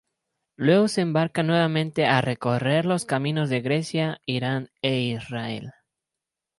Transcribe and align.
Luego 0.55 0.87
se 0.87 1.01
embarca 1.01 1.43
nuevamente 1.43 2.07
a 2.07 2.21
recorrer 2.21 2.87
los 2.87 3.05
caminos 3.05 3.51
de 3.51 3.61
Grecia, 3.61 4.19
Irán 4.25 4.71
e 4.81 4.99
Israel. 4.99 5.73